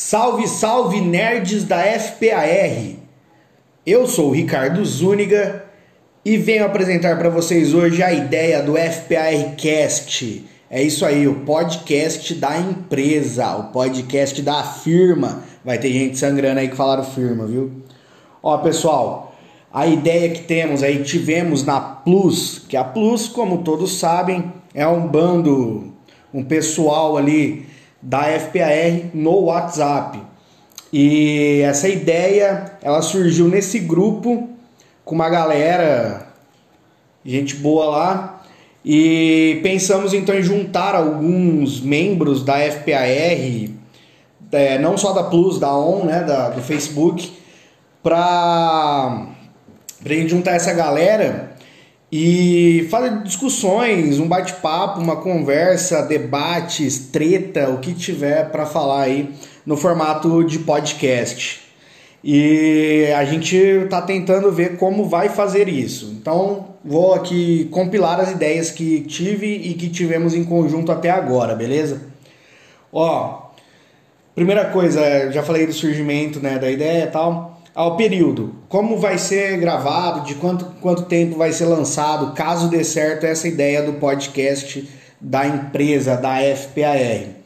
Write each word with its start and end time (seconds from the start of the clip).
Salve, 0.00 0.46
salve 0.46 1.00
nerds 1.00 1.64
da 1.64 1.82
FPAR! 1.82 2.94
Eu 3.84 4.06
sou 4.06 4.28
o 4.28 4.32
Ricardo 4.32 4.84
Zúñiga 4.84 5.64
e 6.24 6.36
venho 6.36 6.64
apresentar 6.64 7.18
para 7.18 7.28
vocês 7.28 7.74
hoje 7.74 8.00
a 8.00 8.12
ideia 8.12 8.62
do 8.62 8.74
FPAR 8.76 9.56
Cast. 9.56 10.44
É 10.70 10.80
isso 10.80 11.04
aí, 11.04 11.26
o 11.26 11.40
podcast 11.40 12.32
da 12.36 12.56
empresa, 12.56 13.56
o 13.56 13.72
podcast 13.72 14.40
da 14.40 14.62
firma. 14.62 15.42
Vai 15.64 15.78
ter 15.78 15.92
gente 15.92 16.16
sangrando 16.16 16.60
aí 16.60 16.68
que 16.68 16.76
falaram 16.76 17.02
firma, 17.02 17.44
viu? 17.44 17.82
Ó, 18.40 18.56
pessoal, 18.58 19.34
a 19.74 19.84
ideia 19.88 20.30
que 20.30 20.42
temos 20.42 20.84
aí, 20.84 21.02
tivemos 21.02 21.64
na 21.64 21.80
Plus, 21.80 22.60
que 22.68 22.76
a 22.76 22.84
Plus, 22.84 23.26
como 23.26 23.64
todos 23.64 23.98
sabem, 23.98 24.52
é 24.72 24.86
um 24.86 25.08
bando, 25.08 25.92
um 26.32 26.44
pessoal 26.44 27.16
ali 27.16 27.66
da 28.00 28.22
FPAR 28.38 29.10
no 29.12 29.44
WhatsApp. 29.44 30.20
E 30.92 31.60
essa 31.62 31.88
ideia, 31.88 32.72
ela 32.82 33.02
surgiu 33.02 33.48
nesse 33.48 33.78
grupo 33.78 34.48
com 35.04 35.14
uma 35.14 35.28
galera, 35.28 36.28
gente 37.24 37.56
boa 37.56 37.86
lá, 37.86 38.42
e 38.84 39.60
pensamos 39.62 40.14
então 40.14 40.34
em 40.34 40.42
juntar 40.42 40.94
alguns 40.94 41.80
membros 41.80 42.42
da 42.42 42.58
FPAR, 42.58 43.08
é, 44.52 44.78
não 44.78 44.96
só 44.96 45.12
da 45.12 45.24
Plus, 45.24 45.58
da 45.58 45.76
ON, 45.76 46.04
né, 46.04 46.22
da, 46.22 46.50
do 46.50 46.62
Facebook, 46.62 47.32
para 48.02 49.26
a 50.04 50.08
gente 50.08 50.30
juntar 50.30 50.52
essa 50.52 50.72
galera 50.72 51.47
e 52.10 52.86
fazer 52.90 53.22
discussões, 53.22 54.18
um 54.18 54.26
bate-papo, 54.26 54.98
uma 55.00 55.16
conversa, 55.16 56.02
debates, 56.02 56.98
treta, 57.10 57.68
o 57.68 57.78
que 57.78 57.92
tiver 57.92 58.50
para 58.50 58.64
falar 58.64 59.02
aí 59.02 59.34
no 59.66 59.76
formato 59.76 60.42
de 60.42 60.58
podcast. 60.60 61.68
E 62.24 63.06
a 63.16 63.24
gente 63.24 63.54
está 63.56 64.00
tentando 64.00 64.50
ver 64.50 64.76
como 64.76 65.04
vai 65.04 65.28
fazer 65.28 65.68
isso. 65.68 66.16
Então, 66.20 66.68
vou 66.82 67.14
aqui 67.14 67.68
compilar 67.70 68.18
as 68.18 68.32
ideias 68.32 68.70
que 68.70 69.02
tive 69.02 69.46
e 69.46 69.74
que 69.74 69.88
tivemos 69.88 70.34
em 70.34 70.44
conjunto 70.44 70.90
até 70.90 71.10
agora, 71.10 71.54
beleza? 71.54 72.06
Ó, 72.90 73.50
primeira 74.34 74.64
coisa, 74.64 75.30
já 75.30 75.42
falei 75.42 75.66
do 75.66 75.72
surgimento 75.74 76.40
né, 76.40 76.58
da 76.58 76.70
ideia 76.70 77.04
e 77.04 77.08
tal 77.08 77.57
ao 77.74 77.96
período. 77.96 78.54
Como 78.68 78.98
vai 78.98 79.18
ser 79.18 79.58
gravado, 79.58 80.26
de 80.26 80.34
quanto, 80.34 80.64
quanto 80.80 81.02
tempo 81.02 81.36
vai 81.36 81.52
ser 81.52 81.66
lançado, 81.66 82.34
caso 82.34 82.68
dê 82.68 82.82
certo 82.84 83.24
essa 83.24 83.48
ideia 83.48 83.82
do 83.82 83.94
podcast 83.94 84.88
da 85.20 85.46
empresa, 85.46 86.16
da 86.16 86.36
FPAR. 86.38 87.38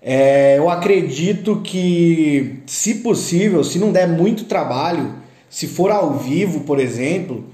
É, 0.00 0.58
eu 0.58 0.68
acredito 0.68 1.60
que, 1.62 2.60
se 2.66 2.96
possível, 2.96 3.62
se 3.62 3.78
não 3.78 3.92
der 3.92 4.08
muito 4.08 4.44
trabalho, 4.44 5.14
se 5.48 5.68
for 5.68 5.90
ao 5.90 6.14
vivo, 6.14 6.60
por 6.60 6.80
exemplo, 6.80 7.44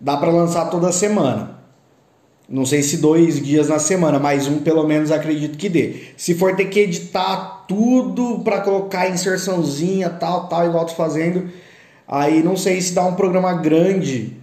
dá 0.00 0.16
para 0.16 0.30
lançar 0.30 0.66
toda 0.66 0.92
semana. 0.92 1.57
Não 2.48 2.64
sei 2.64 2.82
se 2.82 2.96
dois 2.96 3.44
dias 3.44 3.68
na 3.68 3.78
semana, 3.78 4.18
mas 4.18 4.48
um 4.48 4.60
pelo 4.60 4.86
menos 4.88 5.10
acredito 5.10 5.58
que 5.58 5.68
dê. 5.68 5.96
Se 6.16 6.34
for 6.34 6.56
ter 6.56 6.64
que 6.66 6.80
editar 6.80 7.66
tudo 7.68 8.38
para 8.38 8.62
colocar 8.62 9.10
inserçãozinha, 9.10 10.08
tal, 10.08 10.48
tal, 10.48 10.66
igual 10.66 10.86
tô 10.86 10.94
fazendo, 10.94 11.50
aí 12.06 12.42
não 12.42 12.56
sei 12.56 12.80
se 12.80 12.94
dá 12.94 13.04
um 13.04 13.14
programa 13.14 13.52
grande, 13.52 14.34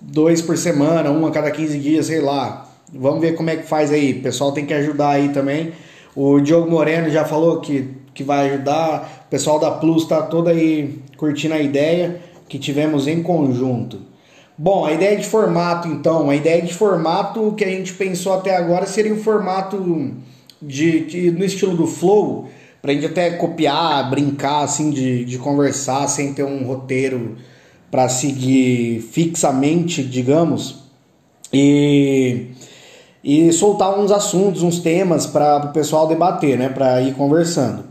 dois 0.00 0.40
por 0.40 0.56
semana, 0.56 1.10
um 1.10 1.26
a 1.26 1.30
cada 1.30 1.50
15 1.50 1.78
dias, 1.78 2.06
sei 2.06 2.22
lá. 2.22 2.66
Vamos 2.90 3.20
ver 3.20 3.34
como 3.34 3.50
é 3.50 3.56
que 3.56 3.68
faz 3.68 3.92
aí. 3.92 4.12
O 4.12 4.22
pessoal 4.22 4.52
tem 4.52 4.64
que 4.64 4.72
ajudar 4.72 5.10
aí 5.10 5.28
também. 5.28 5.72
O 6.16 6.40
Diogo 6.40 6.70
Moreno 6.70 7.10
já 7.10 7.26
falou 7.26 7.60
que, 7.60 7.88
que 8.14 8.24
vai 8.24 8.48
ajudar. 8.48 9.24
O 9.26 9.30
pessoal 9.30 9.58
da 9.58 9.70
Plus 9.72 10.06
tá 10.06 10.22
todo 10.22 10.48
aí 10.48 10.98
curtindo 11.18 11.52
a 11.52 11.60
ideia 11.60 12.22
que 12.48 12.58
tivemos 12.58 13.06
em 13.06 13.22
conjunto. 13.22 14.09
Bom, 14.62 14.84
a 14.84 14.92
ideia 14.92 15.16
de 15.16 15.26
formato, 15.26 15.88
então, 15.88 16.28
a 16.28 16.36
ideia 16.36 16.60
de 16.60 16.74
formato 16.74 17.54
que 17.56 17.64
a 17.64 17.68
gente 17.70 17.94
pensou 17.94 18.34
até 18.34 18.54
agora 18.54 18.84
seria 18.84 19.14
o 19.14 19.16
formato 19.16 20.12
de, 20.60 21.06
de 21.06 21.30
no 21.30 21.42
estilo 21.42 21.74
do 21.74 21.86
Flow, 21.86 22.46
para 22.82 22.90
a 22.90 22.94
gente 22.94 23.06
até 23.06 23.30
copiar, 23.30 24.10
brincar, 24.10 24.64
assim, 24.64 24.90
de, 24.90 25.24
de 25.24 25.38
conversar 25.38 26.06
sem 26.08 26.34
ter 26.34 26.44
um 26.44 26.62
roteiro 26.64 27.38
para 27.90 28.06
seguir 28.10 29.00
fixamente, 29.00 30.02
digamos, 30.02 30.84
e, 31.50 32.48
e 33.24 33.50
soltar 33.54 33.98
uns 33.98 34.12
assuntos, 34.12 34.62
uns 34.62 34.78
temas 34.78 35.24
para 35.26 35.56
o 35.56 35.72
pessoal 35.72 36.06
debater, 36.06 36.58
né, 36.58 36.68
para 36.68 37.00
ir 37.00 37.14
conversando. 37.14 37.84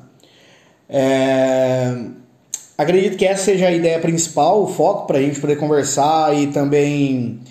É, 0.88 1.89
Acredito 2.80 3.18
que 3.18 3.26
essa 3.26 3.44
seja 3.44 3.68
a 3.68 3.74
ideia 3.74 4.00
principal, 4.00 4.64
o 4.64 4.68
foco 4.68 5.06
para 5.06 5.18
a 5.18 5.22
gente 5.22 5.38
poder 5.38 5.58
conversar 5.58 6.34
e 6.34 6.48
também 6.48 7.42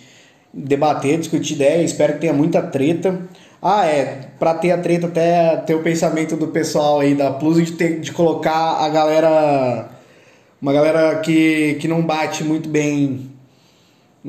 debater, 0.54 1.18
discutir 1.18 1.52
ideias. 1.52 1.90
Espero 1.90 2.14
que 2.14 2.20
tenha 2.20 2.32
muita 2.32 2.62
treta. 2.62 3.28
Ah, 3.60 3.84
é, 3.84 4.30
para 4.38 4.54
ter 4.54 4.70
a 4.70 4.78
treta 4.78 5.06
até 5.06 5.56
ter 5.58 5.74
o 5.74 5.82
pensamento 5.82 6.34
do 6.34 6.48
pessoal 6.48 7.00
aí 7.00 7.14
da 7.14 7.30
Plus 7.30 7.62
de, 7.62 7.72
ter, 7.72 8.00
de 8.00 8.10
colocar 8.10 8.82
a 8.82 8.88
galera, 8.88 9.90
uma 10.62 10.72
galera 10.72 11.16
que, 11.16 11.76
que 11.78 11.86
não 11.86 12.00
bate 12.00 12.42
muito 12.42 12.66
bem, 12.66 13.30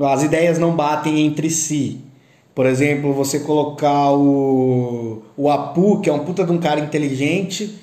as 0.01 0.21
ideias 0.21 0.59
não 0.59 0.75
batem 0.75 1.25
entre 1.25 1.49
si. 1.49 2.01
Por 2.53 2.65
exemplo, 2.65 3.13
você 3.13 3.39
colocar 3.39 4.11
o, 4.11 5.23
o 5.37 5.49
Apu, 5.49 6.01
que 6.01 6.09
é 6.09 6.13
um 6.13 6.25
puta 6.25 6.43
de 6.43 6.51
um 6.51 6.57
cara 6.57 6.81
inteligente, 6.81 7.73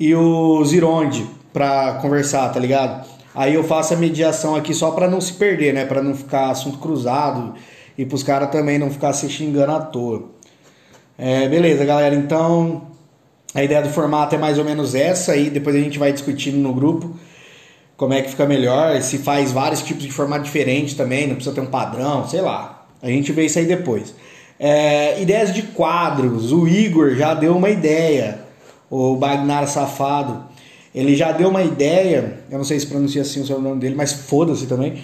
e 0.00 0.14
o 0.14 0.64
Zironde 0.64 1.41
para 1.52 1.94
conversar, 1.94 2.48
tá 2.50 2.58
ligado? 2.58 3.06
Aí 3.34 3.54
eu 3.54 3.64
faço 3.64 3.94
a 3.94 3.96
mediação 3.96 4.54
aqui 4.54 4.74
só 4.74 4.90
para 4.90 5.08
não 5.08 5.20
se 5.20 5.32
perder, 5.34 5.72
né? 5.72 5.84
Para 5.84 6.02
não 6.02 6.14
ficar 6.14 6.50
assunto 6.50 6.78
cruzado 6.78 7.54
e 7.96 8.04
pros 8.04 8.22
caras 8.22 8.50
também 8.50 8.78
não 8.78 8.90
ficar 8.90 9.12
se 9.12 9.28
xingando 9.28 9.72
à 9.72 9.80
toa. 9.80 10.30
É, 11.16 11.48
beleza, 11.48 11.84
galera. 11.84 12.14
Então 12.14 12.82
a 13.54 13.62
ideia 13.62 13.82
do 13.82 13.88
formato 13.88 14.34
é 14.34 14.38
mais 14.38 14.58
ou 14.58 14.64
menos 14.64 14.94
essa 14.94 15.32
aí. 15.32 15.50
Depois 15.50 15.76
a 15.76 15.78
gente 15.78 15.98
vai 15.98 16.12
discutindo 16.12 16.56
no 16.56 16.74
grupo 16.74 17.14
como 17.96 18.12
é 18.12 18.20
que 18.20 18.30
fica 18.30 18.46
melhor. 18.46 19.00
Se 19.00 19.18
faz 19.18 19.52
vários 19.52 19.82
tipos 19.82 20.02
de 20.02 20.12
formato 20.12 20.44
diferente 20.44 20.94
também, 20.96 21.26
não 21.26 21.34
precisa 21.34 21.54
ter 21.54 21.60
um 21.60 21.66
padrão, 21.66 22.28
sei 22.28 22.40
lá. 22.40 22.86
A 23.00 23.08
gente 23.08 23.32
vê 23.32 23.46
isso 23.46 23.58
aí 23.58 23.66
depois. 23.66 24.14
É, 24.58 25.20
ideias 25.20 25.54
de 25.54 25.62
quadros. 25.62 26.52
O 26.52 26.68
Igor 26.68 27.14
já 27.14 27.34
deu 27.34 27.56
uma 27.56 27.70
ideia. 27.70 28.40
O 28.90 29.16
Bagnar 29.16 29.66
Safado 29.66 30.51
ele 30.94 31.16
já 31.16 31.32
deu 31.32 31.48
uma 31.48 31.62
ideia, 31.62 32.40
eu 32.50 32.58
não 32.58 32.64
sei 32.64 32.78
se 32.78 32.86
pronuncia 32.86 33.22
assim 33.22 33.40
o 33.40 33.46
sobrenome 33.46 33.80
dele, 33.80 33.94
mas 33.94 34.12
foda-se 34.12 34.66
também. 34.66 35.02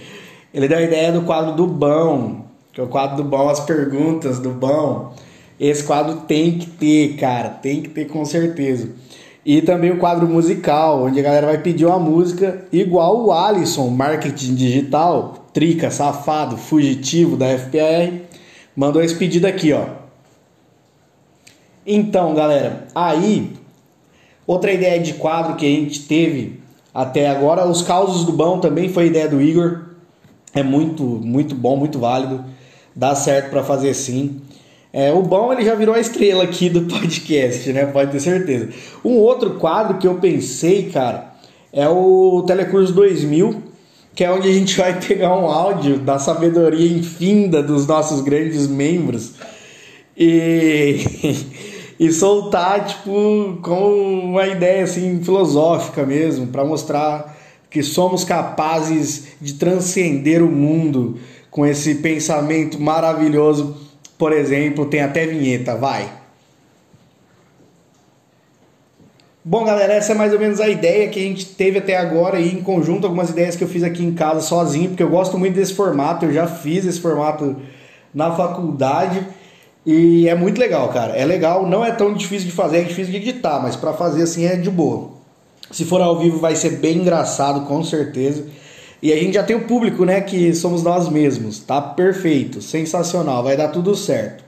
Ele 0.53 0.69
deu 0.69 0.79
a 0.79 0.83
ideia 0.83 1.13
do 1.13 1.23
quadro 1.23 1.55
do 1.55 1.67
Bão, 1.67 2.45
que 2.73 2.81
é 2.81 2.85
o 2.85 2.89
quadro 2.89 3.17
do 3.17 3.25
Bão, 3.25 3.49
as 3.49 3.61
perguntas 3.61 4.39
do 4.39 4.51
Bão. 4.51 5.13
Esse 5.59 5.83
quadro 5.85 6.23
tem 6.27 6.59
que 6.59 6.67
ter, 6.67 7.17
cara, 7.17 7.49
tem 7.49 7.83
que 7.83 7.89
ter 7.89 8.07
com 8.07 8.25
certeza. 8.25 8.91
E 9.45 9.63
também 9.63 9.91
o 9.91 9.99
quadro 9.99 10.29
musical, 10.29 11.05
onde 11.05 11.19
a 11.19 11.23
galera 11.23 11.47
vai 11.47 11.59
pedir 11.59 11.87
uma 11.87 11.99
música 11.99 12.67
igual 12.71 13.25
o 13.25 13.33
Alisson, 13.33 13.89
marketing 13.89 14.55
digital, 14.55 15.49
trica, 15.55 15.91
safado, 15.91 16.59
fugitivo 16.59 17.37
da 17.37 17.47
FPR, 17.47 18.21
mandou 18.77 19.03
esse 19.03 19.15
pedido 19.15 19.47
aqui, 19.47 19.73
ó. 19.73 19.87
Então, 21.87 22.35
galera, 22.35 22.87
aí 22.95 23.58
Outra 24.49 24.73
ideia 24.73 24.99
de 24.99 25.13
quadro 25.13 25.57
que 25.57 25.67
a 25.67 25.69
gente 25.69 26.05
teve 26.05 26.59
até 26.95 27.29
agora, 27.29 27.69
os 27.69 27.83
causos 27.83 28.25
do 28.25 28.33
bom 28.33 28.59
também 28.59 28.89
foi 28.89 29.09
ideia 29.09 29.29
do 29.29 29.43
Igor. 29.43 29.81
É 30.55 30.63
muito, 30.63 31.03
muito 31.03 31.55
bom, 31.55 31.77
muito 31.77 31.99
válido. 31.99 32.43
Dá 32.97 33.15
certo 33.15 33.51
para 33.51 33.63
fazer 33.63 33.93
sim. 33.93 34.41
É, 34.91 35.13
o 35.13 35.21
bom 35.21 35.53
ele 35.53 35.67
já 35.67 35.75
virou 35.75 35.95
a 35.95 36.01
estrela 36.01 36.45
aqui 36.45 36.71
do 36.71 36.81
podcast, 36.89 37.71
né? 37.75 37.85
Pode 37.85 38.11
ter 38.11 38.21
certeza. 38.21 38.71
Um 39.05 39.19
outro 39.19 39.57
quadro 39.57 39.99
que 39.99 40.09
eu 40.09 40.15
pensei, 40.15 40.89
cara, 40.91 41.35
é 41.71 41.87
o 41.87 42.43
Telecurso 42.47 42.95
2000, 42.95 43.63
que 44.15 44.25
é 44.25 44.33
onde 44.33 44.49
a 44.49 44.53
gente 44.53 44.79
vai 44.79 44.99
pegar 44.99 45.37
um 45.37 45.45
áudio 45.45 45.99
da 45.99 46.19
sabedoria 46.19 46.91
infinda 46.91 47.63
dos 47.63 47.87
nossos 47.87 48.23
grandes 48.23 48.67
membros 48.67 49.35
e 50.17 51.05
e 51.99 52.13
soltar, 52.13 52.87
tipo, 52.87 53.59
com 53.61 54.21
uma 54.25 54.47
ideia 54.47 54.85
assim 54.85 55.21
filosófica 55.23 56.07
mesmo, 56.07 56.47
para 56.47 56.65
mostrar 56.65 57.37
que 57.69 57.83
somos 57.83 58.25
capazes 58.25 59.29
de 59.41 59.55
transcender 59.55 60.43
o 60.43 60.51
mundo 60.51 61.19
com 61.51 61.67
esse 61.67 61.97
pensamento 61.97 62.81
maravilhoso. 62.81 63.77
Por 64.17 64.33
exemplo, 64.33 64.87
tem 64.87 65.01
até 65.01 65.27
vinheta, 65.27 65.77
vai. 65.77 66.19
Bom, 69.45 69.65
galera, 69.65 69.95
essa 69.95 70.13
é 70.13 70.15
mais 70.15 70.33
ou 70.33 70.39
menos 70.39 70.61
a 70.61 70.69
ideia 70.69 71.09
que 71.09 71.19
a 71.19 71.23
gente 71.23 71.47
teve 71.47 71.79
até 71.79 71.97
agora 71.97 72.39
e 72.39 72.53
em 72.53 72.61
conjunto 72.61 73.07
algumas 73.07 73.31
ideias 73.31 73.57
que 73.57 73.65
eu 73.65 73.69
fiz 73.69 73.83
aqui 73.83 74.05
em 74.05 74.13
casa 74.13 74.41
sozinho, 74.41 74.91
porque 74.91 75.03
eu 75.03 75.09
gosto 75.09 75.39
muito 75.39 75.55
desse 75.55 75.73
formato, 75.73 76.27
eu 76.27 76.33
já 76.33 76.47
fiz 76.47 76.85
esse 76.85 77.01
formato 77.01 77.57
na 78.13 78.31
faculdade 78.37 79.27
e 79.91 80.29
é 80.29 80.35
muito 80.35 80.61
legal, 80.61 80.91
cara. 80.91 81.17
É 81.17 81.25
legal, 81.25 81.67
não 81.67 81.83
é 81.83 81.91
tão 81.91 82.13
difícil 82.13 82.47
de 82.47 82.53
fazer, 82.53 82.81
é 82.81 82.83
difícil 82.83 83.11
de 83.11 83.17
editar, 83.17 83.59
mas 83.59 83.75
para 83.75 83.95
fazer 83.95 84.25
assim 84.25 84.45
é 84.45 84.55
de 84.55 84.71
boa. 84.71 85.13
Se 85.71 85.87
for 85.87 86.03
ao 86.03 86.19
vivo 86.19 86.39
vai 86.39 86.55
ser 86.55 86.77
bem 86.77 86.99
engraçado, 86.99 87.63
com 87.63 87.83
certeza. 87.83 88.45
E 89.03 89.11
a 89.11 89.17
gente 89.17 89.33
já 89.33 89.43
tem 89.43 89.57
o 89.57 89.63
público, 89.63 90.05
né? 90.05 90.21
Que 90.21 90.55
somos 90.55 90.83
nós 90.83 91.09
mesmos. 91.09 91.61
Tá 91.61 91.81
perfeito, 91.81 92.61
sensacional, 92.61 93.43
vai 93.43 93.57
dar 93.57 93.69
tudo 93.69 93.97
certo. 93.97 94.45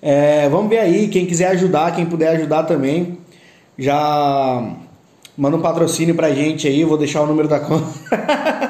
É, 0.00 0.48
vamos 0.48 0.70
ver 0.70 0.78
aí, 0.78 1.08
quem 1.08 1.26
quiser 1.26 1.48
ajudar, 1.48 1.94
quem 1.94 2.06
puder 2.06 2.28
ajudar 2.28 2.62
também, 2.62 3.18
já 3.78 4.76
manda 5.36 5.58
um 5.58 5.60
patrocínio 5.60 6.14
pra 6.14 6.32
gente 6.32 6.66
aí, 6.66 6.80
eu 6.80 6.88
vou 6.88 6.96
deixar 6.96 7.20
o 7.20 7.26
número 7.26 7.48
da 7.48 7.60
conta. 7.60 7.84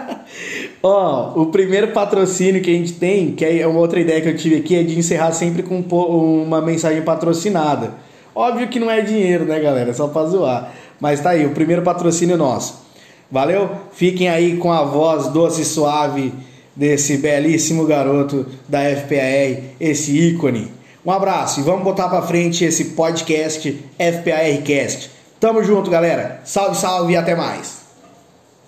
Ó, 0.87 1.41
o 1.41 1.47
primeiro 1.47 1.93
patrocínio 1.93 2.61
que 2.61 2.71
a 2.71 2.75
gente 2.75 2.93
tem, 2.93 3.31
que 3.31 3.43
é 3.43 3.67
uma 3.67 3.81
outra 3.81 3.99
ideia 3.99 4.21
que 4.21 4.29
eu 4.29 4.37
tive 4.37 4.57
aqui, 4.57 4.77
é 4.77 4.83
de 4.83 4.99
encerrar 4.99 5.33
sempre 5.33 5.63
com 5.63 5.81
uma 5.81 6.61
mensagem 6.61 7.01
patrocinada. 7.01 7.95
Óbvio 8.35 8.69
que 8.69 8.79
não 8.79 8.91
é 8.91 9.01
dinheiro, 9.01 9.47
né, 9.47 9.59
galera? 9.59 9.89
É 9.89 9.95
só 9.95 10.09
pra 10.09 10.27
zoar. 10.27 10.75
Mas 11.01 11.21
tá 11.21 11.31
aí, 11.31 11.47
o 11.47 11.53
primeiro 11.53 11.81
patrocínio 11.81 12.37
nosso. 12.37 12.85
Valeu? 13.31 13.71
Fiquem 13.93 14.29
aí 14.29 14.59
com 14.59 14.71
a 14.71 14.85
voz 14.85 15.29
doce 15.29 15.63
e 15.63 15.65
suave 15.65 16.35
desse 16.77 17.17
belíssimo 17.17 17.87
garoto 17.87 18.45
da 18.69 18.81
FPAR, 18.81 19.63
esse 19.81 20.15
ícone. 20.15 20.71
Um 21.03 21.11
abraço 21.11 21.61
e 21.61 21.63
vamos 21.63 21.83
botar 21.83 22.11
para 22.11 22.21
frente 22.21 22.63
esse 22.63 22.91
podcast 22.91 23.73
FPARcast. 23.99 25.11
Tamo 25.41 25.65
junto, 25.65 25.91
galera. 25.91 26.43
Salve, 26.45 26.77
salve 26.77 27.15
e 27.15 27.17
até 27.17 27.35
mais. 27.35 27.84